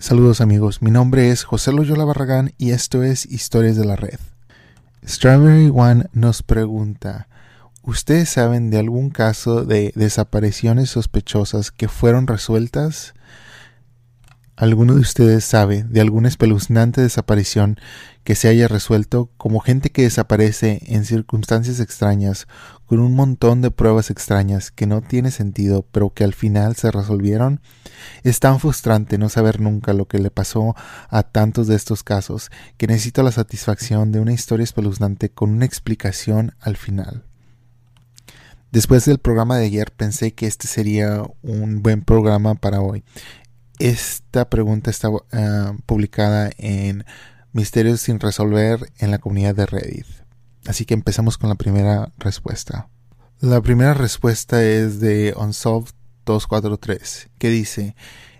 [0.00, 4.20] Saludos amigos, mi nombre es José Loyola Barragán y esto es Historias de la Red.
[5.04, 7.26] Strawberry One nos pregunta,
[7.82, 13.14] ¿ustedes saben de algún caso de desapariciones sospechosas que fueron resueltas?
[14.58, 17.78] ¿Alguno de ustedes sabe de alguna espeluznante desaparición
[18.24, 22.48] que se haya resuelto como gente que desaparece en circunstancias extrañas,
[22.84, 26.90] con un montón de pruebas extrañas que no tiene sentido, pero que al final se
[26.90, 27.60] resolvieron?
[28.24, 30.74] Es tan frustrante no saber nunca lo que le pasó
[31.08, 35.66] a tantos de estos casos que necesito la satisfacción de una historia espeluznante con una
[35.66, 37.22] explicación al final.
[38.72, 43.04] Después del programa de ayer pensé que este sería un buen programa para hoy
[43.78, 47.04] esta pregunta está ah, publicada en
[47.52, 50.06] Misterios sin resolver en la comunidad de Reddit.
[50.66, 52.88] Así que empezamos con la primera respuesta.
[53.40, 55.92] La primera respuesta es de Unsolved
[56.26, 57.94] 243, que dice,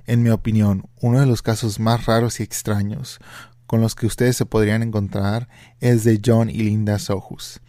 [0.06, 3.18] en mi opinión, uno de los casos más raros y extraños
[3.66, 5.48] con los que ustedes se podrían encontrar
[5.80, 7.60] es de John y Linda Sohus.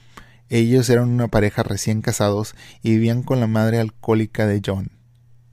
[0.49, 4.91] Ellos eran una pareja recién casados y vivían con la madre alcohólica de John.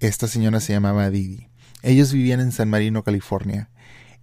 [0.01, 1.48] Esta señora se llamaba Didi.
[1.83, 3.71] Ellos vivían en San Marino, California.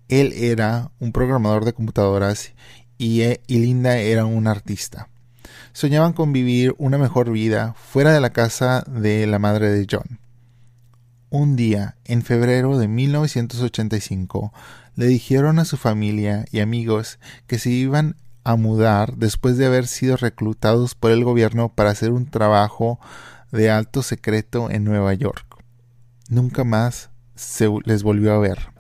[0.08, 2.54] Él era un programador de computadoras
[2.98, 5.10] y, eh, y Linda era un artista.
[5.72, 10.20] Soñaban con vivir una mejor vida fuera de la casa de la madre de John.
[11.30, 14.54] Un día, en febrero de 1985,
[14.96, 19.88] le dijeron a su familia y amigos que se iban a mudar después de haber
[19.88, 23.00] sido reclutados por el gobierno para hacer un trabajo
[23.52, 25.64] de alto secreto en Nueva York.
[26.30, 28.74] Nunca más se les volvió a ver.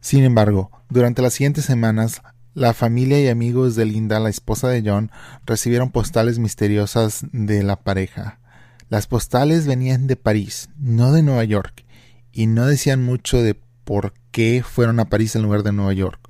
[0.00, 2.22] Sin embargo, durante las siguientes semanas,
[2.54, 5.10] la familia y amigos de Linda, la esposa de John,
[5.46, 8.40] recibieron postales misteriosas de la pareja.
[8.88, 11.84] Las postales venían de París, no de Nueva York,
[12.32, 16.20] y no decían mucho de por qué fueron a París en lugar de Nueva York,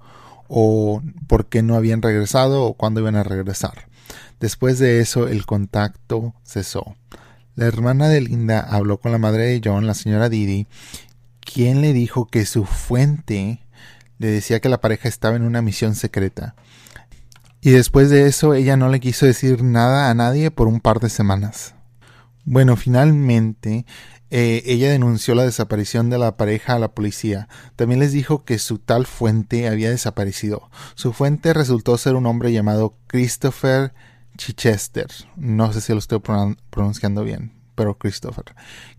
[0.48, 3.88] o por qué no habían regresado o cuándo iban a regresar.
[4.40, 6.96] Después de eso, el contacto cesó.
[7.54, 10.68] La hermana de Linda habló con la madre de John, la señora Didi,
[11.52, 13.66] quien le dijo que su fuente
[14.18, 16.54] le decía que la pareja estaba en una misión secreta.
[17.60, 21.00] Y después de eso ella no le quiso decir nada a nadie por un par
[21.00, 21.74] de semanas.
[22.44, 23.86] Bueno, finalmente
[24.30, 27.48] eh, ella denunció la desaparición de la pareja a la policía.
[27.76, 30.70] También les dijo que su tal fuente había desaparecido.
[30.94, 33.94] Su fuente resultó ser un hombre llamado Christopher
[34.36, 36.20] Chichester, no sé si lo estoy
[36.70, 38.44] pronunciando bien, pero Christopher,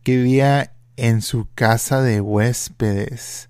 [0.04, 0.74] que vivía
[1.08, 3.50] en su casa de huéspedes.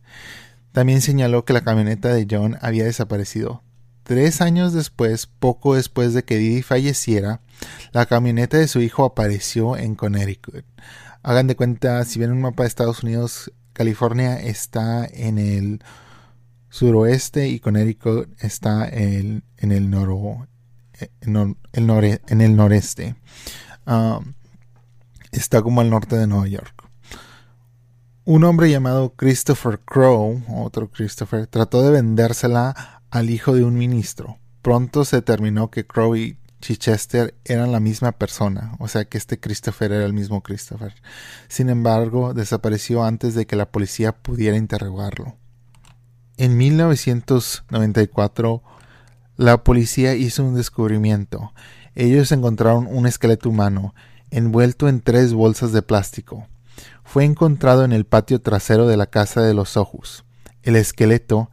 [0.71, 3.63] También señaló que la camioneta de John había desaparecido.
[4.03, 7.41] Tres años después, poco después de que Didi falleciera,
[7.91, 10.65] la camioneta de su hijo apareció en Connecticut.
[11.21, 15.83] Hagan de cuenta, si ven un mapa de Estados Unidos, California está en el
[16.69, 19.93] suroeste y Connecticut está en, el en, el,
[22.27, 23.15] en el noreste.
[23.85, 24.33] Um,
[25.31, 26.88] está como al norte de Nueva York.
[28.31, 34.37] Un hombre llamado Christopher Crow, otro Christopher, trató de vendérsela al hijo de un ministro.
[34.61, 39.39] Pronto se determinó que Crow y Chichester eran la misma persona, o sea que este
[39.39, 40.93] Christopher era el mismo Christopher.
[41.47, 45.35] Sin embargo, desapareció antes de que la policía pudiera interrogarlo.
[46.37, 48.61] En 1994,
[49.37, 51.51] la policía hizo un descubrimiento.
[51.95, 53.95] Ellos encontraron un esqueleto humano,
[54.29, 56.47] envuelto en tres bolsas de plástico.
[57.11, 60.25] Fue encontrado en el patio trasero de la casa de los ojos.
[60.61, 61.49] El esqueleto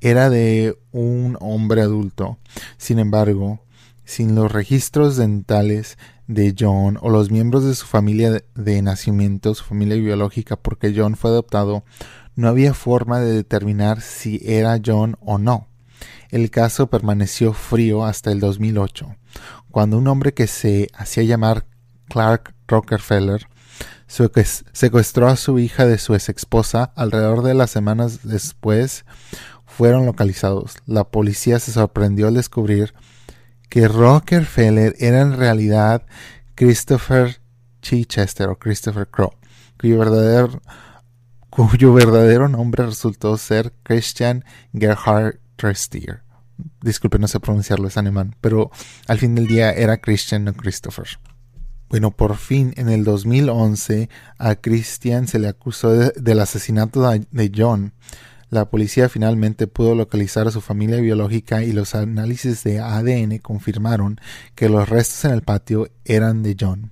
[0.00, 2.38] era de un hombre adulto.
[2.76, 3.60] Sin embargo,
[4.04, 5.96] sin los registros dentales
[6.26, 11.14] de John o los miembros de su familia de nacimiento, su familia biológica, porque John
[11.14, 11.84] fue adoptado,
[12.34, 15.68] no había forma de determinar si era John o no.
[16.30, 19.14] El caso permaneció frío hasta el 2008,
[19.70, 21.64] cuando un hombre que se hacía llamar
[22.08, 23.46] Clark Rockefeller
[24.06, 26.92] secuestró a su hija de su ex esposa.
[26.96, 29.04] Alrededor de las semanas después
[29.64, 30.76] fueron localizados.
[30.86, 32.94] La policía se sorprendió al descubrir
[33.68, 36.06] que Rockefeller era en realidad
[36.54, 37.40] Christopher
[37.82, 39.32] Chichester o Christopher Crow,
[39.78, 40.62] cuyo verdadero,
[41.50, 46.22] cuyo verdadero nombre resultó ser Christian Gerhard Trestier.
[46.80, 48.70] Disculpe, no sé pronunciarlo, es alemán, pero
[49.08, 51.06] al fin del día era Christian, no Christopher.
[51.88, 57.92] Bueno, por fin en el 2011 a Christian se le acusó del asesinato de John.
[58.50, 64.20] La policía finalmente pudo localizar a su familia biológica y los análisis de ADN confirmaron
[64.54, 66.90] que los restos en el patio eran de John.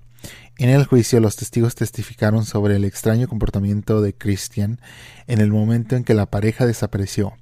[0.56, 4.80] En el juicio los testigos testificaron sobre el extraño comportamiento de Christian
[5.26, 7.32] en el momento en que la pareja desapareció.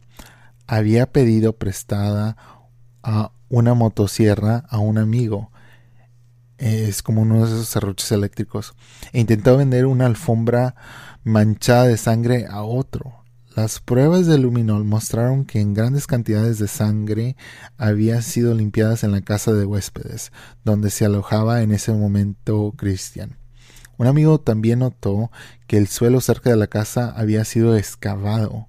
[0.66, 2.38] Había pedido prestada
[3.02, 5.51] a una motosierra a un amigo.
[6.62, 8.74] Es como uno de esos serruchos eléctricos.
[9.12, 10.76] E intentó vender una alfombra
[11.24, 13.24] manchada de sangre a otro.
[13.56, 17.36] Las pruebas de luminol mostraron que en grandes cantidades de sangre
[17.78, 20.30] había sido limpiadas en la casa de huéspedes,
[20.64, 23.38] donde se alojaba en ese momento Christian.
[23.98, 25.32] Un amigo también notó
[25.66, 28.68] que el suelo cerca de la casa había sido excavado.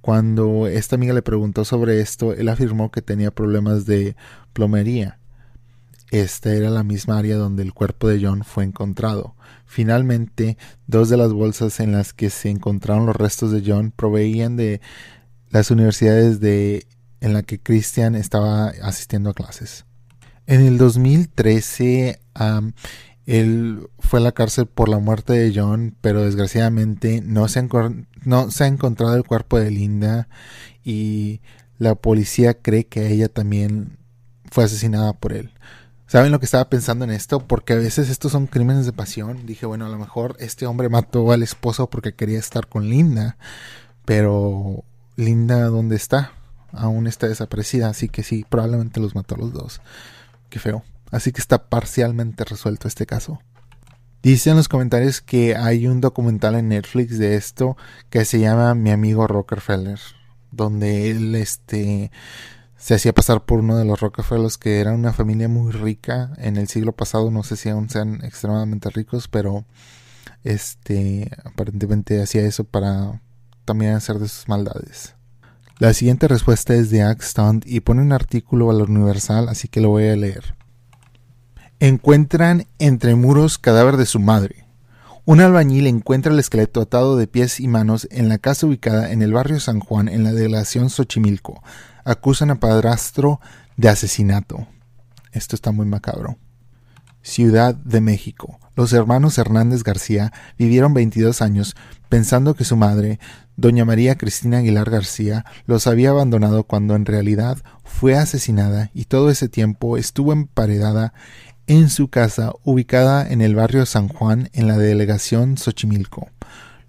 [0.00, 4.16] Cuando esta amiga le preguntó sobre esto, él afirmó que tenía problemas de
[4.54, 5.18] plomería.
[6.16, 9.34] Esta era la misma área donde el cuerpo de John fue encontrado.
[9.66, 14.56] Finalmente, dos de las bolsas en las que se encontraron los restos de John proveían
[14.56, 14.80] de
[15.50, 16.86] las universidades de
[17.20, 19.84] en la que Christian estaba asistiendo a clases.
[20.46, 22.18] En el 2013,
[23.26, 28.66] él fue a la cárcel por la muerte de John, pero desgraciadamente no se ha
[28.66, 30.28] encontrado el cuerpo de Linda
[30.82, 31.42] y
[31.76, 33.98] la policía cree que ella también
[34.50, 35.50] fue asesinada por él.
[36.06, 37.40] ¿Saben lo que estaba pensando en esto?
[37.40, 39.44] Porque a veces estos son crímenes de pasión.
[39.44, 43.36] Dije, bueno, a lo mejor este hombre mató al esposo porque quería estar con Linda.
[44.04, 44.84] Pero
[45.16, 46.32] Linda, ¿dónde está?
[46.70, 47.88] Aún está desaparecida.
[47.88, 49.80] Así que sí, probablemente los mató a los dos.
[50.48, 50.84] Qué feo.
[51.10, 53.40] Así que está parcialmente resuelto este caso.
[54.22, 57.76] Dice en los comentarios que hay un documental en Netflix de esto
[58.10, 59.98] que se llama Mi amigo Rockefeller.
[60.52, 62.12] Donde él este
[62.86, 66.56] se hacía pasar por uno de los Rockefellers que era una familia muy rica en
[66.56, 69.64] el siglo pasado, no sé si aún sean extremadamente ricos, pero
[70.44, 73.20] este aparentemente hacía eso para
[73.64, 75.16] también hacer de sus maldades.
[75.80, 79.88] La siguiente respuesta es de Axton y pone un artículo a Universal, así que lo
[79.88, 80.54] voy a leer.
[81.80, 84.64] Encuentran entre muros cadáver de su madre.
[85.24, 89.22] Un albañil encuentra el esqueleto atado de pies y manos en la casa ubicada en
[89.22, 91.64] el barrio San Juan, en la delegación Xochimilco
[92.06, 93.40] acusan a padrastro
[93.76, 94.66] de asesinato.
[95.32, 96.38] Esto está muy macabro.
[97.20, 98.58] Ciudad de México.
[98.76, 101.74] Los hermanos Hernández García vivieron 22 años
[102.08, 103.18] pensando que su madre,
[103.56, 109.28] doña María Cristina Aguilar García, los había abandonado cuando en realidad fue asesinada y todo
[109.30, 111.12] ese tiempo estuvo emparedada
[111.66, 116.28] en su casa ubicada en el barrio San Juan en la delegación Xochimilco.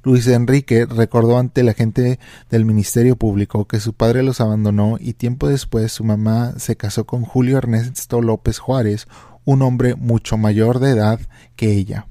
[0.07, 2.17] Luis Enrique recordó ante la gente
[2.49, 7.05] del Ministerio Público que su padre los abandonó y tiempo después su mamá se casó
[7.05, 9.05] con Julio Ernesto López Juárez,
[9.43, 11.19] un hombre mucho mayor de edad
[11.57, 12.07] que ella.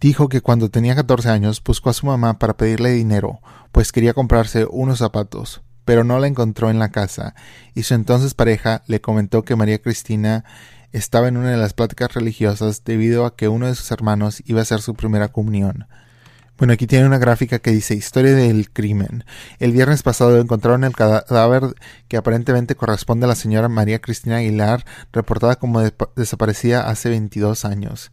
[0.00, 3.38] Dijo que cuando tenía 14 años buscó a su mamá para pedirle dinero,
[3.70, 7.36] pues quería comprarse unos zapatos, pero no la encontró en la casa,
[7.76, 10.44] y su entonces pareja le comentó que María Cristina
[10.90, 14.58] estaba en una de las pláticas religiosas debido a que uno de sus hermanos iba
[14.58, 15.86] a hacer su primera comunión.
[16.56, 19.24] Bueno, aquí tiene una gráfica que dice Historia del crimen.
[19.58, 21.74] El viernes pasado encontraron el cadáver
[22.06, 25.82] que aparentemente corresponde a la señora María Cristina Aguilar, reportada como
[26.14, 28.12] desaparecida hace 22 años.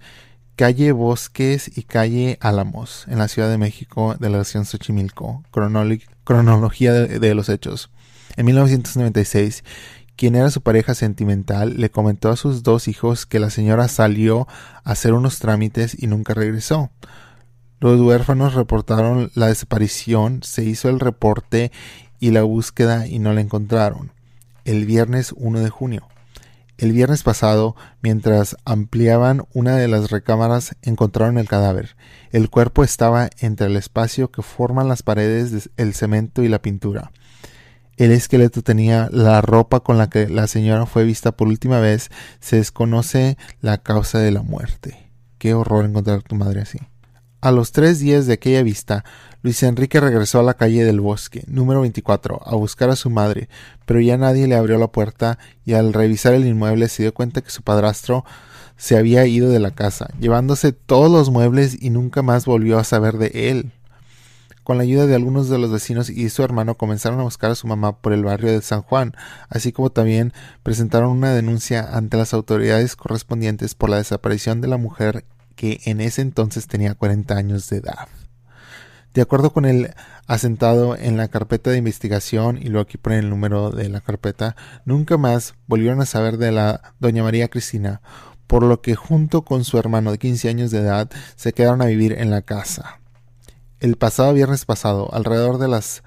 [0.56, 5.44] Calle Bosques y calle Álamos, en la Ciudad de México, de la delegación Xochimilco.
[6.24, 7.92] cronología de, de los hechos.
[8.38, 9.64] En 1996,
[10.16, 14.48] quien era su pareja sentimental, le comentó a sus dos hijos que la señora salió
[14.84, 16.90] a hacer unos trámites y nunca regresó.
[17.82, 21.72] Los huérfanos reportaron la desaparición, se hizo el reporte
[22.20, 24.12] y la búsqueda y no la encontraron.
[24.66, 26.08] El viernes 1 de junio.
[26.78, 31.96] El viernes pasado, mientras ampliaban una de las recámaras, encontraron el cadáver.
[32.32, 37.12] El cuerpo estaba entre el espacio que forman las paredes, el cemento y la pintura.
[37.98, 42.12] El esqueleto tenía la ropa con la que la señora fue vista por última vez.
[42.42, 45.10] Se desconoce la causa de la muerte.
[45.40, 46.78] Qué horror encontrar a tu madre así.
[47.44, 49.04] A los tres días de aquella vista,
[49.42, 53.50] Luis Enrique regresó a la calle del Bosque, número 24, a buscar a su madre,
[53.88, 57.42] pero ya nadie le abrió la puerta y al revisar el inmueble se dio cuenta
[57.42, 58.24] que su padrastro
[58.78, 62.84] se había ido de la casa, llevándose todos los muebles y nunca más volvió a
[62.84, 63.72] saber de él.
[64.64, 67.56] Con la ayuda de algunos de los vecinos y su hermano comenzaron a buscar a
[67.56, 69.16] su mamá por el barrio de San Juan,
[69.50, 70.32] así como también
[70.62, 76.02] presentaron una denuncia ante las autoridades correspondientes por la desaparición de la mujer que en
[76.02, 78.08] ese entonces tenía 40 años de edad.
[79.14, 79.94] De acuerdo con el
[80.26, 84.56] asentado en la carpeta de investigación, y luego aquí pone el número de la carpeta,
[84.86, 88.02] nunca más volvieron a saber de la doña María Cristina,
[88.48, 91.86] por lo que junto con su hermano de 15 años de edad se quedaron a
[91.86, 93.02] vivir en la casa.
[93.80, 96.04] El pasado viernes pasado, alrededor de las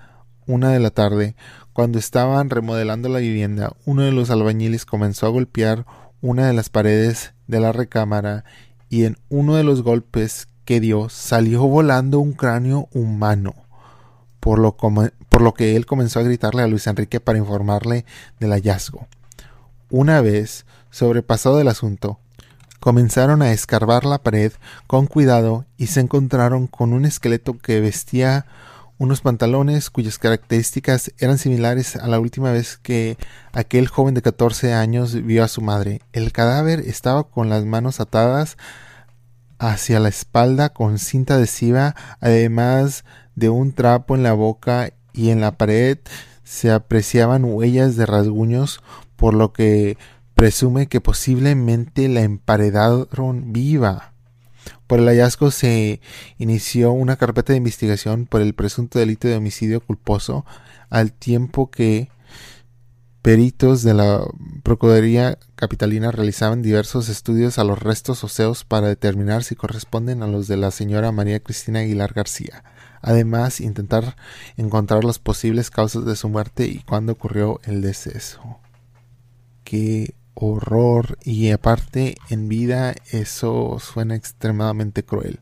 [0.47, 1.37] una de la tarde,
[1.73, 5.87] cuando estaban remodelando la vivienda, uno de los albañiles comenzó a golpear
[6.21, 8.45] una de las paredes de la recámara
[8.95, 13.57] y en uno de los golpes que dio salió volando un cráneo humano,
[14.39, 18.05] por lo, por lo que él comenzó a gritarle a Luis Enrique para informarle
[18.39, 19.09] del hallazgo.
[19.91, 22.21] Una vez sobrepasado el asunto,
[22.79, 24.53] comenzaron a escarbar la pared
[24.87, 28.47] con cuidado y se encontraron con un esqueleto que vestía
[28.99, 33.19] unos pantalones cuyas características eran similares a la última vez que
[33.53, 36.01] aquel joven de 14 años vio a su madre.
[36.13, 38.57] El cadáver estaba con las manos atadas
[39.59, 45.41] hacia la espalda con cinta adhesiva, además de un trapo en la boca y en
[45.41, 45.99] la pared
[46.43, 48.81] se apreciaban huellas de rasguños,
[49.17, 49.97] por lo que
[50.35, 54.13] presume que posiblemente la emparedaron viva.
[54.87, 56.01] Por el hallazgo se
[56.39, 60.45] inició una carpeta de investigación por el presunto delito de homicidio culposo,
[60.91, 62.11] al tiempo que
[63.25, 64.23] peritos de la
[64.63, 70.47] Procuraduría Capitalina realizaban diversos estudios a los restos óseos para determinar si corresponden a los
[70.47, 72.65] de la señora María Cristina Aguilar García.
[73.01, 74.17] Además, intentar
[74.59, 78.59] encontrar las posibles causas de su muerte y cuándo ocurrió el deceso.
[79.65, 85.41] Qué horror y aparte en vida eso suena extremadamente cruel.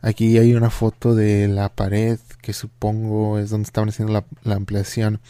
[0.00, 5.20] Aquí hay una foto de la pared que supongo es donde estaban haciendo la, ampliación.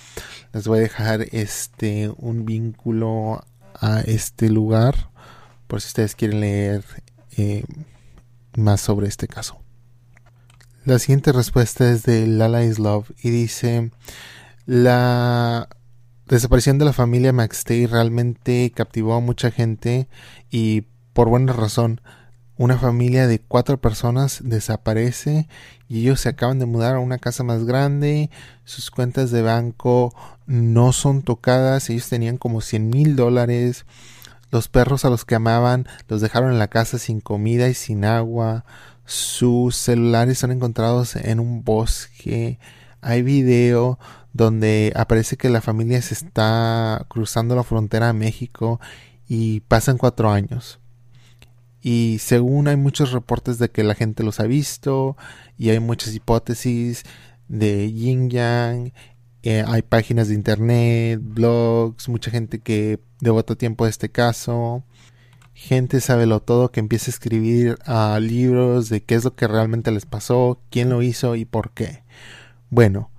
[0.52, 5.11] Les voy a dejar este un vínculo a este lugar
[5.67, 6.85] por si ustedes quieren leer
[7.37, 7.64] eh,
[8.57, 9.61] más sobre este caso.
[10.85, 13.90] La siguiente respuesta es de Lala is Love y dice
[14.67, 15.69] la
[16.26, 20.09] desaparición de la familia McStay realmente captivó a mucha gente
[20.50, 22.00] y por buena razón.
[22.61, 25.49] Una familia de cuatro personas desaparece
[25.88, 28.29] y ellos se acaban de mudar a una casa más grande.
[28.67, 30.14] Sus cuentas de banco
[30.45, 31.88] no son tocadas.
[31.88, 33.87] Ellos tenían como 100 mil dólares.
[34.50, 38.05] Los perros a los que amaban los dejaron en la casa sin comida y sin
[38.05, 38.67] agua.
[39.07, 42.59] Sus celulares son encontrados en un bosque.
[43.00, 43.99] Hay video
[44.35, 48.83] donde aparece que la familia se está cruzando la frontera a México
[49.26, 50.79] y pasan cuatro años.
[51.82, 55.16] Y según hay muchos reportes de que la gente los ha visto
[55.56, 57.04] y hay muchas hipótesis
[57.49, 58.92] de yin yang,
[59.42, 64.84] eh, hay páginas de internet, blogs, mucha gente que devota tiempo a este caso,
[65.54, 67.78] gente sabe lo todo que empieza a escribir
[68.20, 72.04] libros de qué es lo que realmente les pasó, quién lo hizo y por qué.
[72.70, 73.10] Bueno,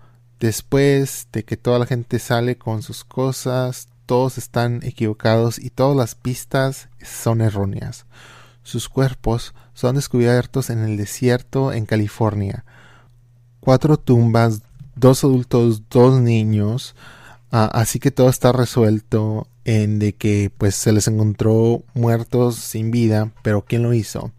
[0.42, 5.96] Después de que toda la gente sale con sus cosas, todos están equivocados y todas
[5.96, 8.08] las pistas son erróneas.
[8.64, 12.64] Sus cuerpos son descubiertos en el desierto en California.
[13.60, 14.62] Cuatro tumbas,
[14.96, 16.96] dos adultos, dos niños.
[17.52, 22.92] Ah, así que todo está resuelto en de que pues se les encontró muertos sin
[22.92, 24.32] vida, pero ¿quién lo hizo?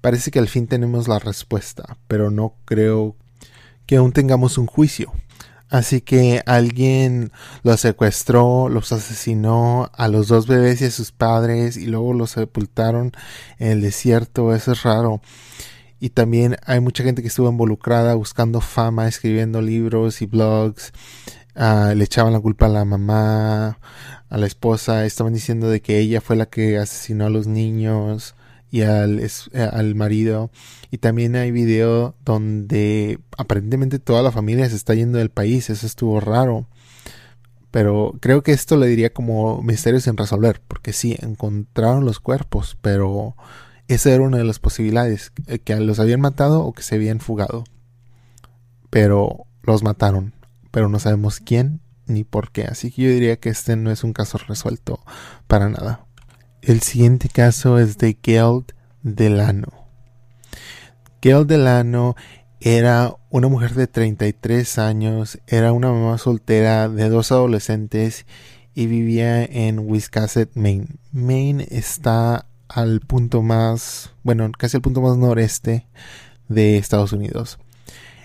[0.00, 3.16] Parece que al fin tenemos la respuesta, pero no creo
[3.86, 5.12] que aún tengamos un juicio.
[5.70, 7.30] Así que alguien
[7.62, 12.30] los secuestró, los asesinó a los dos bebés y a sus padres y luego los
[12.30, 13.12] sepultaron
[13.58, 14.54] en el desierto.
[14.54, 15.20] Eso es raro.
[16.00, 20.92] Y también hay mucha gente que estuvo involucrada buscando fama, escribiendo libros y blogs.
[21.54, 23.78] Ah, le echaban la culpa a la mamá,
[24.30, 25.04] a la esposa.
[25.04, 28.34] Estaban diciendo de que ella fue la que asesinó a los niños
[28.70, 29.30] y al, eh,
[29.72, 30.50] al marido.
[30.90, 35.70] Y también hay video donde aparentemente toda la familia se está yendo del país.
[35.70, 36.68] Eso estuvo raro.
[37.70, 40.62] Pero creo que esto le diría como misterio sin resolver.
[40.66, 42.76] Porque sí, encontraron los cuerpos.
[42.80, 43.36] Pero
[43.88, 45.32] esa era una de las posibilidades.
[45.46, 47.64] Eh, que los habían matado o que se habían fugado.
[48.90, 50.32] Pero los mataron.
[50.70, 52.64] Pero no sabemos quién ni por qué.
[52.64, 55.00] Así que yo diría que este no es un caso resuelto
[55.46, 56.07] para nada.
[56.62, 58.64] El siguiente caso es de Gail
[59.02, 59.68] Delano.
[61.22, 62.16] Gail Delano
[62.60, 68.26] era una mujer de 33 años, era una mamá soltera de dos adolescentes
[68.74, 70.88] y vivía en Wiscasset, Maine.
[71.12, 75.86] Maine está al punto más, bueno, casi al punto más noreste
[76.48, 77.58] de Estados Unidos.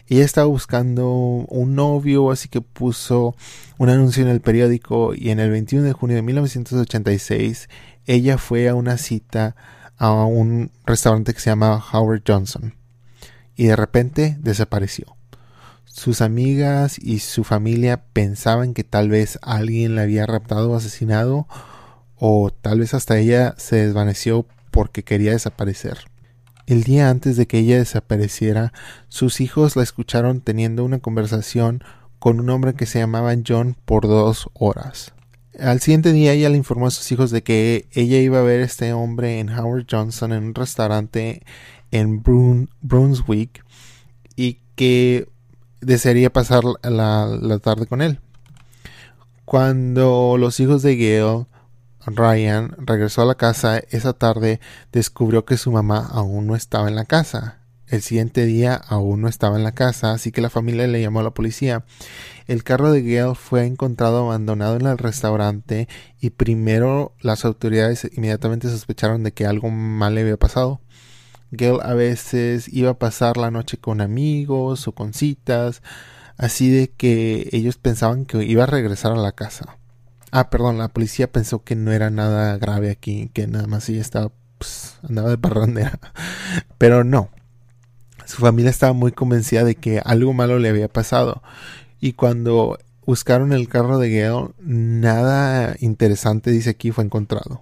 [0.08, 3.36] Ella estaba buscando un novio, así que puso
[3.78, 7.70] un anuncio en el periódico y en el 21 de junio de 1986
[8.06, 9.56] ella fue a una cita
[9.98, 12.76] a un restaurante que se llama Howard Johnson
[13.56, 15.16] y de repente desapareció.
[15.86, 21.48] Sus amigas y su familia pensaban que tal vez alguien la había raptado o asesinado
[22.16, 26.00] o tal vez hasta ella se desvaneció porque quería desaparecer.
[26.66, 28.74] El día antes de que ella desapareciera,
[29.10, 31.84] sus hijos la escucharon teniendo una conversación
[32.20, 35.14] con un hombre que se llamaba John por dos horas.
[35.60, 38.62] Al siguiente día ella le informó a sus hijos de que ella iba a ver
[38.62, 41.44] a este hombre en Howard Johnson en un restaurante
[41.92, 42.24] en
[42.82, 43.64] Brunswick
[44.36, 45.30] y que
[45.80, 48.20] desearía pasar la, tarde con él.
[49.46, 51.46] Cuando los hijos de Gail,
[52.06, 54.60] Ryan, regresó a la casa esa tarde,
[54.92, 57.60] descubrió que su mamá aún no estaba en la casa.
[57.88, 61.20] El siguiente día aún no estaba en la casa, así que la familia le llamó
[61.20, 61.86] a la policía.
[62.48, 65.88] El carro de Gail fue encontrado abandonado en el restaurante
[66.20, 70.82] y primero las autoridades inmediatamente sospecharon de que algo mal le había pasado.
[71.52, 75.84] Gail a veces iba a pasar la noche con amigos o con citas,
[76.38, 79.78] así de que ellos pensaban que iba a regresar a la casa.
[80.32, 84.02] Ah, perdón, la policía pensó que no era nada grave aquí, que nada más ella
[84.02, 86.00] estaba, pues, andaba de parrandera.
[86.80, 87.30] Pero no,
[88.26, 91.42] su familia estaba muy convencida de que algo malo le había pasado.
[92.00, 97.62] Y cuando buscaron el carro de Gail, nada interesante, dice aquí, fue encontrado.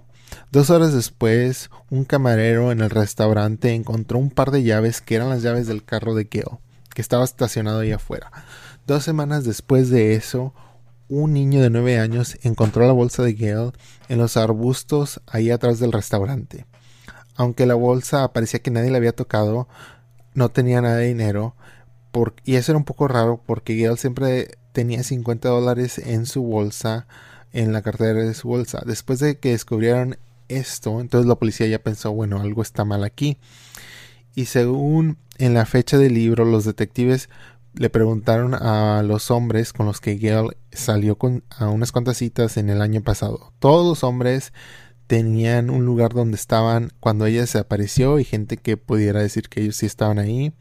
[0.52, 5.30] Dos horas después, un camarero en el restaurante encontró un par de llaves que eran
[5.30, 6.60] las llaves del carro de Gail,
[6.94, 8.32] que estaba estacionado ahí afuera.
[8.88, 10.54] Dos semanas después de eso,
[11.08, 13.72] un niño de nueve años encontró la bolsa de Gail
[14.10, 16.66] en los arbustos ahí atrás del restaurante.
[17.36, 19.68] Aunque la bolsa parecía que nadie la había tocado,
[20.34, 21.56] no tenía nada de dinero.
[22.44, 27.08] y eso era un poco raro porque Gail siempre tenía 50 dólares en su bolsa,
[27.54, 28.82] en la cartera de su bolsa.
[28.86, 33.38] Después de que descubrieron esto, entonces la policía ya pensó, bueno, algo está mal aquí.
[34.36, 37.30] Y según en la fecha del libro, los detectives
[37.74, 41.18] le preguntaron a los hombres con los que Gail salió
[41.58, 43.54] a unas cuantas citas en el año pasado.
[43.60, 44.54] Todos los hombres
[45.12, 49.76] tenían un lugar donde estaban cuando ella desapareció y gente que pudiera decir que ellos
[49.76, 50.54] sí estaban ahí.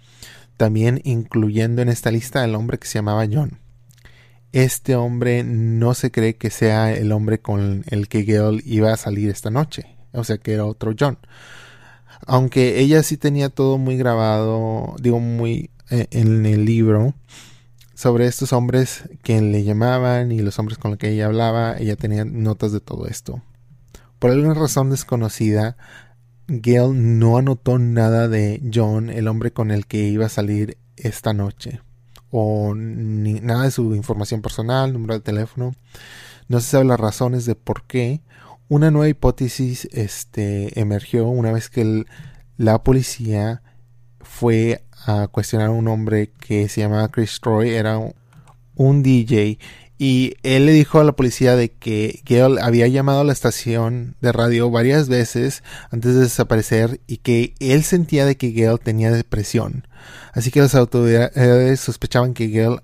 [0.56, 3.60] También incluyendo en esta lista el hombre que se llamaba John.
[4.50, 8.96] Este hombre no se cree que sea el hombre con el que Gail iba a
[8.96, 9.96] salir esta noche.
[10.10, 11.18] O sea que era otro John.
[12.26, 17.14] Aunque ella sí tenía todo muy grabado, digo muy eh, en el libro
[17.94, 21.94] sobre estos hombres que le llamaban y los hombres con los que ella hablaba, ella
[21.94, 23.44] tenía notas de todo esto.
[24.20, 25.78] Por alguna razón desconocida,
[26.46, 31.32] Gail no anotó nada de John, el hombre con el que iba a salir esta
[31.32, 31.80] noche,
[32.30, 35.74] o ni nada de su información personal, número de teléfono.
[36.48, 38.20] No se sabe las razones de por qué.
[38.68, 42.04] Una nueva hipótesis este, emergió una vez que
[42.58, 43.62] la policía
[44.20, 47.98] fue a cuestionar a un hombre que se llamaba Chris Troy, era
[48.74, 49.58] un DJ
[50.00, 54.16] y él le dijo a la policía de que Gail había llamado a la estación
[54.22, 59.12] de radio varias veces antes de desaparecer y que él sentía de que Gail tenía
[59.12, 59.86] depresión.
[60.32, 62.80] Así que las autoridades sospechaban que Gail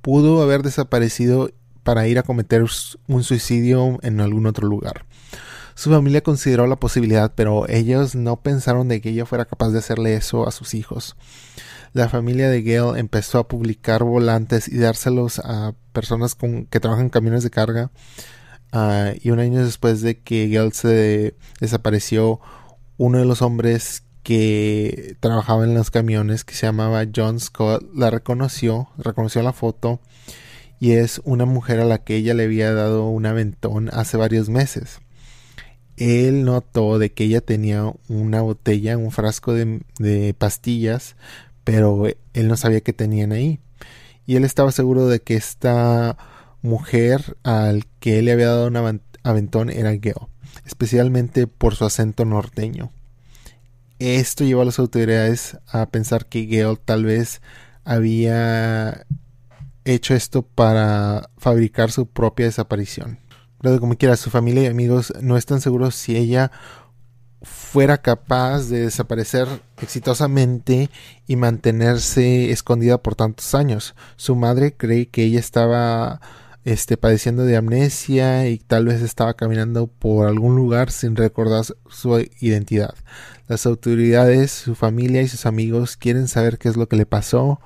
[0.00, 1.50] pudo haber desaparecido
[1.82, 2.64] para ir a cometer
[3.06, 5.04] un suicidio en algún otro lugar.
[5.74, 9.80] Su familia consideró la posibilidad, pero ellos no pensaron de que ella fuera capaz de
[9.80, 11.16] hacerle eso a sus hijos
[11.92, 17.06] la familia de Gail empezó a publicar volantes y dárselos a personas con, que trabajan
[17.06, 17.90] en camiones de carga.
[18.72, 22.40] Ah, y un año después de que Gail se desapareció,
[22.96, 28.10] uno de los hombres que trabajaba en los camiones, que se llamaba John Scott, la
[28.10, 30.00] reconoció, reconoció la foto
[30.78, 34.48] y es una mujer a la que ella le había dado un aventón hace varios
[34.48, 35.00] meses.
[35.96, 41.16] Él notó de que ella tenía una botella, un frasco de pastillas
[41.70, 42.04] pero
[42.34, 43.60] él no sabía que tenían ahí.
[44.26, 46.16] Y él estaba seguro de que esta
[46.62, 50.26] mujer al que él le había dado un aventón era Gail,
[50.66, 52.90] especialmente por su acento norteño.
[54.00, 57.40] Esto llevó a las autoridades a pensar que Gail tal vez
[57.84, 59.06] había
[59.84, 63.20] hecho esto para fabricar su propia desaparición.
[63.62, 66.50] Pero como quiera, su familia y amigos no están seguros si ella
[67.42, 69.48] fuera capaz de desaparecer
[69.80, 70.90] exitosamente
[71.26, 73.94] y mantenerse escondida por tantos años.
[74.16, 76.20] Su madre cree que ella estaba
[76.64, 82.26] este, padeciendo de amnesia y tal vez estaba caminando por algún lugar sin recordar su
[82.40, 82.94] identidad.
[83.48, 87.60] Las autoridades, su familia y sus amigos quieren saber qué es lo que le pasó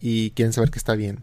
[0.00, 1.20] y quieren saber que está bien.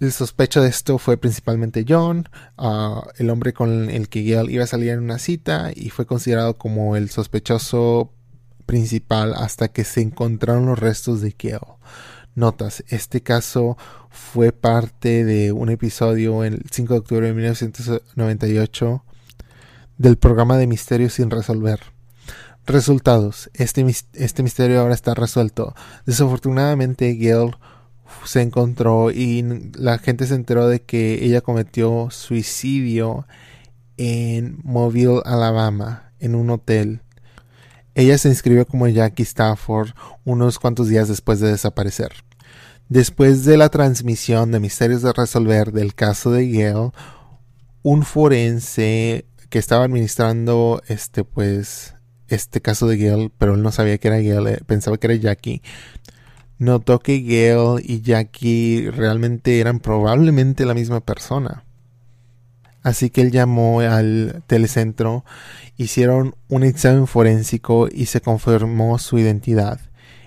[0.00, 2.28] El sospecho de esto fue principalmente John,
[2.58, 6.04] ah, el hombre con el que Gail iba a salir en una cita y fue
[6.04, 8.10] considerado como el sospechoso
[8.66, 11.60] principal hasta que se encontraron los restos de Gail.
[12.34, 13.76] Notas, este caso
[14.10, 19.04] fue parte de un episodio el 5 de octubre de 1998
[19.98, 21.80] del programa de Misterios sin resolver.
[22.66, 25.74] Resultados, este, este misterio ahora está resuelto.
[26.06, 27.54] Desafortunadamente Gail
[28.24, 33.26] se encontró y la gente se enteró de que ella cometió suicidio
[33.96, 37.02] en Mobile, Alabama, en un hotel.
[37.94, 39.90] Ella se inscribió como Jackie Stafford
[40.24, 42.12] unos cuantos días después de desaparecer.
[42.88, 46.90] Después de la transmisión de Misterios de Resolver del caso de Gail,
[47.82, 51.94] un forense que estaba administrando este pues
[52.28, 55.16] este caso de Gail, pero él no sabía que era Gail, eh, pensaba que era
[55.16, 55.62] Jackie.
[56.58, 61.64] Notó que Gail y Jackie realmente eran probablemente la misma persona.
[62.84, 65.24] Así que él llamó al telecentro,
[65.78, 69.80] hicieron un examen forénsico y se confirmó su identidad.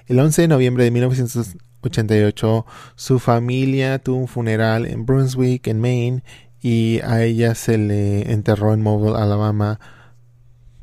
[0.07, 6.23] El 11 de noviembre de 1988, su familia tuvo un funeral en Brunswick, en Maine,
[6.59, 9.79] y a ella se le enterró en Mobile, Alabama.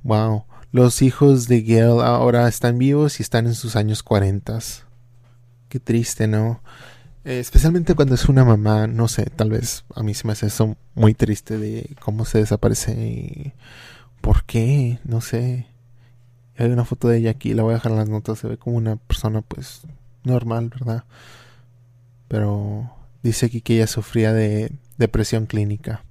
[0.04, 0.44] Wow.
[0.70, 4.60] Los hijos de Gail ahora están vivos y están en sus años 40.
[5.74, 6.60] Qué triste, ¿no?
[7.24, 10.46] Eh, especialmente cuando es una mamá, no sé, tal vez a mí se me hace
[10.46, 13.52] eso muy triste de cómo se desaparece y
[14.20, 15.66] por qué, no sé.
[16.56, 18.56] Hay una foto de ella aquí, la voy a dejar en las notas, se ve
[18.56, 19.82] como una persona pues
[20.22, 21.02] normal, ¿verdad?
[22.28, 22.88] Pero
[23.24, 26.04] dice aquí que ella sufría de depresión clínica.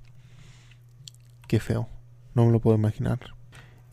[1.48, 1.88] Qué feo,
[2.36, 3.20] no me lo puedo imaginar.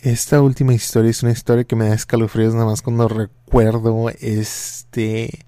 [0.02, 5.44] Esta última historia es una historia que me da escalofríos nada más cuando recuerdo este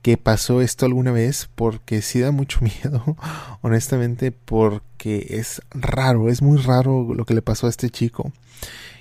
[0.00, 3.16] que pasó esto alguna vez porque sí da mucho miedo,
[3.62, 8.30] honestamente, porque es raro, es muy raro lo que le pasó a este chico.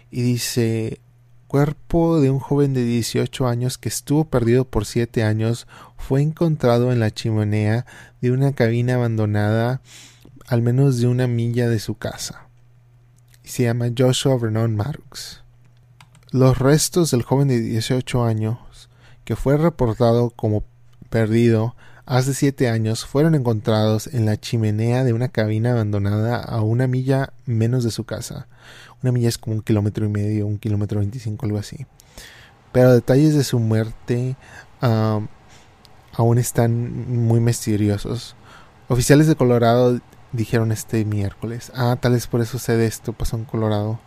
[0.10, 1.00] Y dice,
[1.48, 6.92] cuerpo de un joven de 18 años que estuvo perdido por 7 años fue encontrado
[6.92, 7.86] en la chimenea
[8.22, 9.82] de una cabina abandonada
[10.48, 12.43] al menos de una milla de su casa.
[13.44, 15.44] Se llama Joshua Vernon Marux.
[16.32, 18.90] Los restos del joven de 18 años,
[19.26, 20.64] que fue reportado como
[21.10, 21.76] perdido
[22.06, 27.34] hace siete años fueron encontrados en la chimenea de una cabina abandonada a una milla
[27.46, 28.48] menos de su casa.
[29.02, 31.86] Una milla es como un kilómetro y medio, un kilómetro veinticinco, algo así.
[32.72, 34.36] Pero detalles de su muerte
[34.82, 38.36] aún están muy misteriosos.
[38.88, 40.00] Oficiales de Colorado
[40.34, 41.72] dijeron este miércoles.
[41.76, 44.00] Ah, tal vez por eso sé de esto, pasó en Colorado.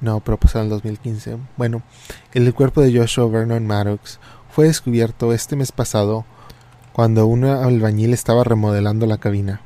[0.00, 1.36] No, pero pasó en el 2015.
[1.56, 1.82] Bueno,
[2.32, 4.18] el cuerpo de Joshua Vernon Maddox
[4.50, 6.24] fue descubierto este mes pasado
[6.92, 9.60] cuando un albañil estaba remodelando la cabina.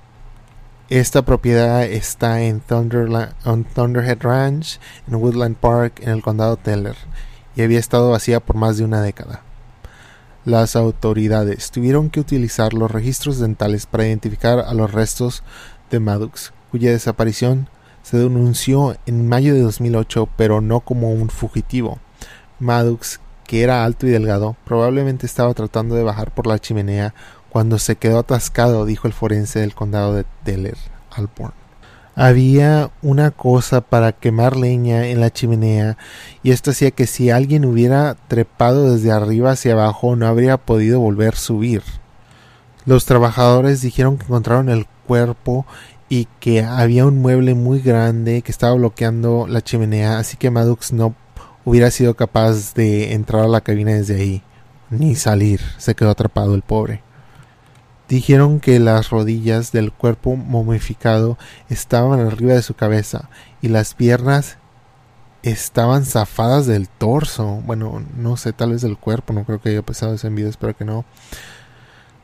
[0.91, 4.79] Esta propiedad está en Thunderhead Ranch,
[5.09, 6.97] en Woodland Park, en el condado Teller,
[7.57, 9.43] y había estado vacía por más de una década.
[10.45, 15.43] Las autoridades tuvieron que utilizar los registros dentales para identificar a los restos
[15.91, 17.69] de Maddox, cuya desaparición
[18.03, 21.99] se denunció en mayo de 2008, pero no como un fugitivo.
[22.59, 27.15] Maddox que era alto y delgado, probablemente estaba tratando de bajar por la chimenea
[27.51, 30.77] cuando se quedó atascado, dijo el forense del condado de Teller,
[31.11, 31.53] Alborn.
[32.17, 35.97] Había una cosa para quemar leña en la chimenea
[36.43, 41.01] y esto hacía que si alguien hubiera trepado desde arriba hacia abajo no habría podido
[41.01, 41.83] volver a subir.
[42.87, 45.67] Los trabajadores dijeron que encontraron el cuerpo
[46.09, 50.93] y que había un mueble muy grande que estaba bloqueando la chimenea, así que Maddox
[50.93, 51.15] no
[51.65, 54.43] hubiera sido capaz de entrar a la cabina desde ahí,
[54.91, 57.03] ni salir, se quedó atrapado el pobre.
[58.09, 61.39] Dijeron que las rodillas del cuerpo momificado
[61.71, 63.31] estaban arriba de su cabeza
[63.63, 64.59] y las piernas
[65.43, 67.63] estaban zafadas del torso.
[67.65, 70.51] Bueno, no sé, tal vez del cuerpo, no creo que haya pasado ese en video,
[70.51, 71.07] espero que no.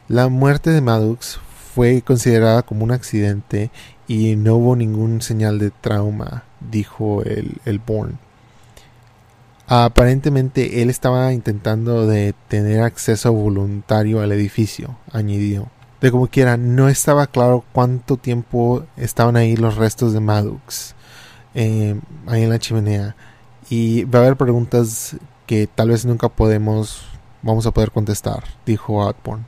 [0.06, 1.40] La muerte de Maddox
[1.80, 3.70] fue considerada como un accidente
[4.06, 8.18] y no hubo ningún señal de trauma, dijo el, el Bourne.
[9.66, 15.68] Aparentemente él estaba intentando de tener acceso voluntario al edificio, añadió.
[16.02, 20.94] De como quiera, no estaba claro cuánto tiempo estaban ahí los restos de Maddox,
[21.54, 23.16] eh, ahí en la chimenea.
[23.70, 25.16] Y va a haber preguntas
[25.46, 27.06] que tal vez nunca podemos,
[27.40, 29.46] vamos a poder contestar, dijo Osborne.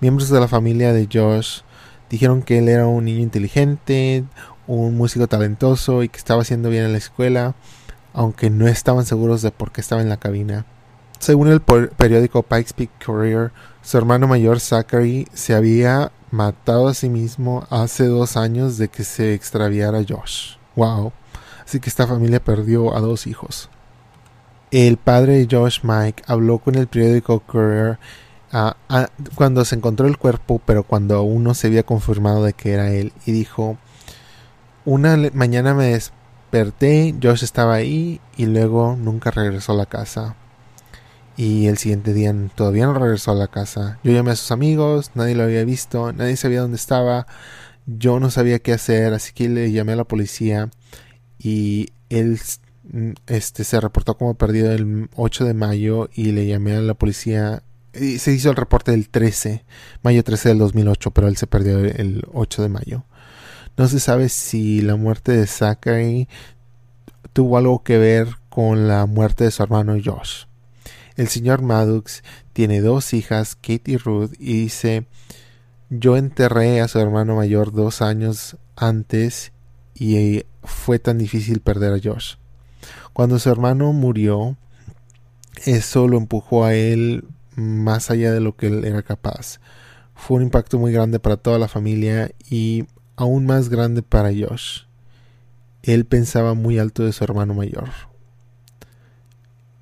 [0.00, 1.60] Miembros de la familia de Josh
[2.08, 4.24] dijeron que él era un niño inteligente,
[4.66, 7.54] un músico talentoso y que estaba haciendo bien en la escuela
[8.12, 10.66] aunque no estaban seguros de por qué estaba en la cabina.
[11.18, 17.08] Según el periódico Pikes Peak Courier, su hermano mayor Zachary se había matado a sí
[17.08, 20.56] mismo hace dos años de que se extraviara Josh.
[20.76, 21.12] Wow.
[21.64, 23.68] Así que esta familia perdió a dos hijos.
[24.70, 27.98] El padre de Josh, Mike, habló con el periódico Courier
[28.52, 32.52] ah, ah, cuando se encontró el cuerpo, pero cuando aún no se había confirmado de
[32.52, 33.78] que era él, y dijo:
[34.84, 35.98] Una mañana me,
[36.50, 40.36] desperté, Josh estaba ahí y luego nunca regresó a la casa.
[41.36, 43.98] y el siguiente día todavía no regresó a la casa.
[44.04, 47.26] Yo llamé a sus amigos, nadie lo había visto, nadie sabía dónde estaba,
[47.86, 50.70] yo no sabía qué hacer, así que le llamé a la policía
[51.38, 52.38] y él
[53.26, 57.62] este, se reportó como perdido el 8 de mayo y le llamé a la policía.
[57.92, 59.64] Se hizo el reporte del 13,
[60.02, 63.04] mayo 13 del 2008, pero él se perdió el 8 de mayo.
[63.76, 66.28] No se sabe si la muerte de Zachary
[67.32, 70.44] tuvo algo que ver con la muerte de su hermano Josh.
[71.16, 72.22] El señor Maddox
[72.52, 75.06] tiene dos hijas, Kate y Ruth, y dice,
[75.88, 79.52] yo enterré a su hermano mayor dos años antes
[79.94, 82.36] y fue tan difícil perder a Josh.
[83.12, 84.56] Cuando su hermano murió,
[85.64, 87.24] eso lo empujó a él
[87.60, 89.60] más allá de lo que él era capaz.
[90.14, 94.82] Fue un impacto muy grande para toda la familia y aún más grande para Josh.
[95.82, 97.90] Él pensaba muy alto de su hermano mayor.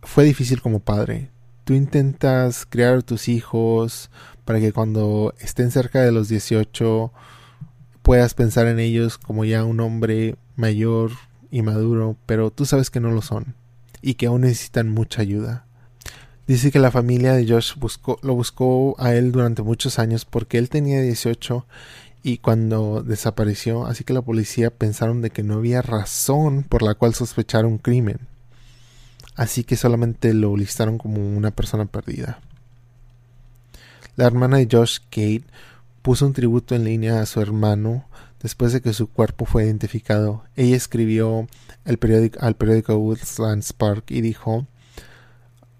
[0.03, 1.31] Fue difícil como padre.
[1.64, 4.11] Tú intentas criar a tus hijos
[4.45, 7.12] para que cuando estén cerca de los 18
[8.03, 11.11] puedas pensar en ellos como ya un hombre mayor
[11.51, 13.55] y maduro, pero tú sabes que no lo son
[14.01, 15.67] y que aún necesitan mucha ayuda.
[16.49, 20.57] Dice que la familia de Josh buscó, lo buscó a él durante muchos años porque
[20.57, 21.67] él tenía 18
[22.23, 26.95] y cuando desapareció, así que la policía pensaron de que no había razón por la
[26.95, 28.21] cual sospechar un crimen.
[29.37, 32.41] Así que solamente lo listaron como una persona perdida.
[34.17, 35.45] La hermana de Josh, Kate,
[36.01, 38.07] puso un tributo en línea a su hermano
[38.43, 40.45] después de que su cuerpo fue identificado.
[40.57, 41.47] Ella escribió
[41.85, 44.67] al periódico Woodlands Park y dijo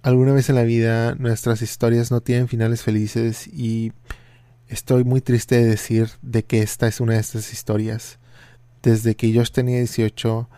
[0.03, 3.93] Alguna vez en la vida nuestras historias no tienen finales felices y
[4.69, 8.19] estoy muy triste de decir de que esta es una de estas historias.
[8.83, 10.49] Desde que Josh tenía 18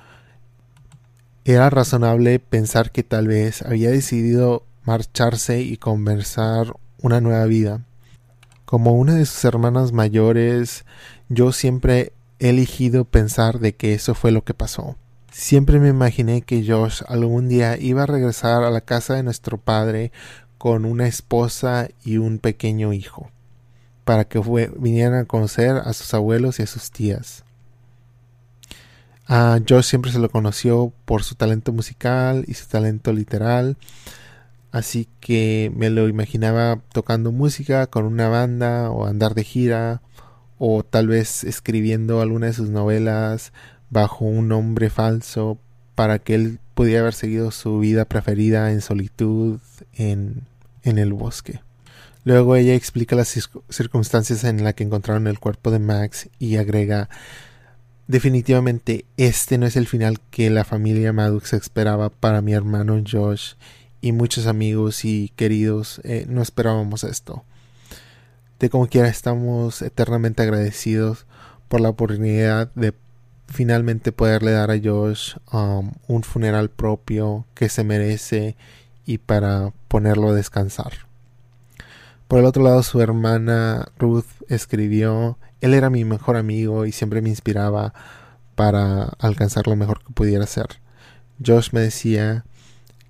[1.46, 7.86] era razonable pensar que tal vez había decidido marcharse y conversar una nueva vida.
[8.66, 10.84] Como una de sus hermanas mayores,
[11.30, 14.96] yo siempre he elegido pensar de que eso fue lo que pasó.
[15.30, 19.58] Siempre me imaginé que Josh algún día iba a regresar a la casa de nuestro
[19.58, 20.12] padre
[20.58, 23.30] con una esposa y un pequeño hijo,
[24.04, 24.40] para que
[24.78, 27.44] vinieran a conocer a sus abuelos y a sus tías.
[29.26, 33.76] A Josh siempre se lo conoció por su talento musical y su talento literal,
[34.72, 40.00] Así que me lo imaginaba tocando música con una banda o andar de gira
[40.58, 43.52] o tal vez escribiendo alguna de sus novelas
[43.90, 45.58] bajo un nombre falso
[45.94, 49.60] para que él pudiera haber seguido su vida preferida en solitud
[49.92, 50.42] en,
[50.82, 51.60] en el bosque.
[52.24, 53.36] Luego ella explica las
[53.68, 57.08] circunstancias en las que encontraron el cuerpo de Max y agrega
[58.06, 63.54] definitivamente este no es el final que la familia Maddox esperaba para mi hermano Josh
[64.00, 67.44] y muchos amigos y queridos eh, no esperábamos esto.
[68.58, 71.24] De como quiera estamos eternamente agradecidos
[71.68, 72.92] por la oportunidad de
[73.50, 78.56] finalmente poderle dar a Josh um, un funeral propio que se merece
[79.04, 80.92] y para ponerlo a descansar.
[82.28, 87.22] Por el otro lado, su hermana Ruth escribió, él era mi mejor amigo y siempre
[87.22, 87.92] me inspiraba
[88.54, 90.66] para alcanzar lo mejor que pudiera ser.
[91.44, 92.44] Josh me decía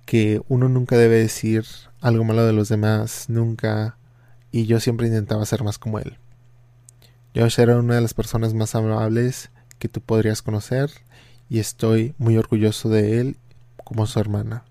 [0.05, 1.65] que uno nunca debe decir
[2.01, 3.95] algo malo de los demás, nunca,
[4.51, 6.17] y yo siempre intentaba ser más como él.
[7.35, 9.51] Josh era una de las personas más amables
[9.81, 10.91] que tú podrías conocer
[11.49, 13.35] y estoy muy orgulloso de él
[13.83, 14.63] como su hermana.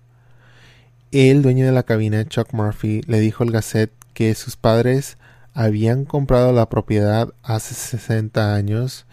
[1.11, 5.17] El dueño de la cabina, Chuck Murphy, le dijo al Gazette que sus padres
[5.53, 9.05] habían comprado la propiedad hace 60 años.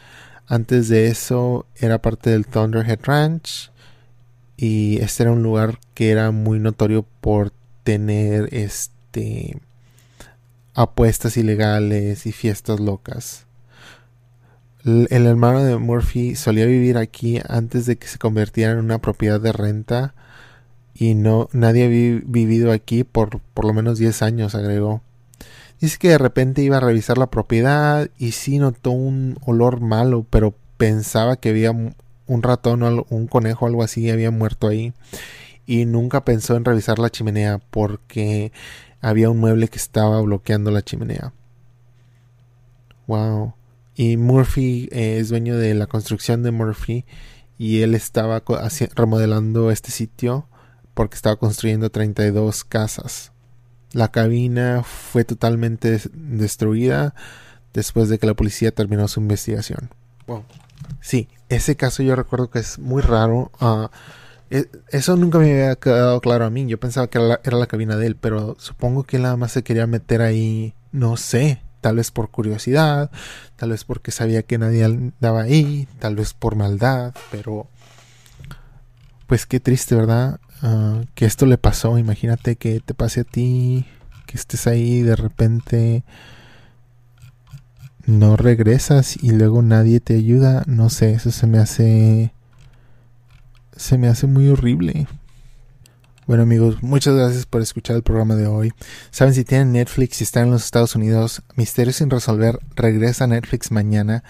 [0.46, 3.72] Antes de eso era parte del Thunderhead Ranch
[4.56, 9.60] y este era un lugar que era muy notorio por tener este
[10.74, 13.47] apuestas ilegales y fiestas locas.
[14.84, 19.40] El, hermano de Murphy solía vivir aquí antes de que se convirtiera en una propiedad
[19.40, 20.14] de renta
[20.94, 25.02] y no nadie había vivido aquí por por lo menos 10 años, agregó.
[25.80, 30.26] Dice que de repente iba a revisar la propiedad y sí notó un olor malo,
[30.28, 34.92] pero pensaba que había un ratón o un conejo o algo así había muerto ahí
[35.66, 38.52] y nunca pensó en revisar la chimenea porque
[39.02, 41.32] había un mueble que estaba bloqueando la chimenea.
[43.06, 43.57] Wow.
[43.98, 47.04] Y Murphy eh, es dueño de la construcción de Murphy
[47.58, 48.44] y él estaba
[48.94, 50.46] remodelando este sitio
[50.94, 53.32] porque estaba construyendo 32 casas.
[53.90, 57.12] La cabina fue totalmente destruida
[57.74, 59.90] después de que la policía terminó su investigación.
[60.28, 60.44] Wow.
[61.00, 63.50] Sí, ese caso yo recuerdo que es muy raro.
[63.58, 63.90] Ah,
[64.48, 66.64] E, eso nunca me había quedado claro a mí.
[66.68, 69.36] Yo pensaba que era la, era la cabina de él, pero supongo que él nada
[69.36, 73.10] más se quería meter ahí, no sé, tal vez por curiosidad,
[73.56, 77.68] tal vez porque sabía que nadie andaba ahí, tal vez por maldad, pero
[79.26, 80.40] pues qué triste, ¿verdad?
[80.62, 83.86] Ah, que esto le pasó, imagínate que te pase a ti,
[84.26, 86.04] que estés ahí de repente
[88.06, 92.32] no regresas y luego nadie te ayuda, no sé, eso se me hace
[93.76, 95.06] se me hace muy horrible.
[96.28, 98.74] Bueno amigos, muchas gracias por escuchar el programa de hoy.
[99.10, 103.28] Saben si tienen Netflix y están en los Estados Unidos, Misterios sin resolver regresa a
[103.28, 104.22] Netflix mañana,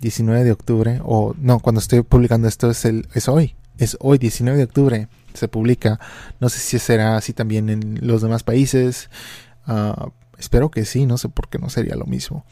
[0.00, 4.16] 19 de octubre, o no, cuando estoy publicando esto es el es hoy, es hoy
[4.16, 6.00] 19 de octubre se publica.
[6.40, 9.10] No sé si será así también en los demás países.
[9.66, 12.46] Ah, espero que sí, no sé por qué no sería lo mismo.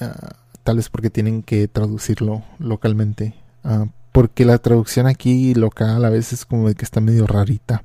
[0.00, 3.34] Ah, tal vez porque tienen que traducirlo localmente.
[3.62, 7.82] Uh, porque la traducción aquí local a veces como de que está medio rarita.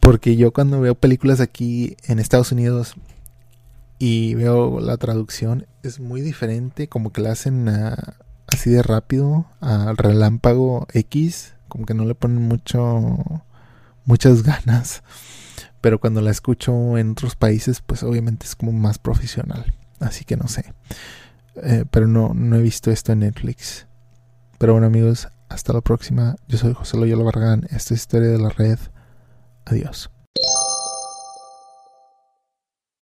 [0.00, 2.96] Porque yo cuando veo películas aquí en Estados Unidos
[4.00, 7.68] y veo la traducción es muy diferente, como que la hacen
[8.48, 13.44] así de rápido, al relámpago X, como que no le ponen mucho
[14.04, 15.04] muchas ganas.
[15.80, 19.72] Pero cuando la escucho en otros países, pues obviamente es como más profesional.
[20.00, 20.74] Así que no sé.
[21.62, 23.86] Eh, pero no, no he visto esto en Netflix.
[24.64, 26.36] Pero bueno amigos, hasta la próxima.
[26.48, 27.64] Yo soy José Loyola Barragán.
[27.64, 28.78] Esta es Historia de la Red.
[29.66, 30.10] Adiós.